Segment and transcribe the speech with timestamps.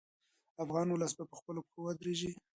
[0.63, 2.31] افغان ولس به په خپلو پښو ودرېږي.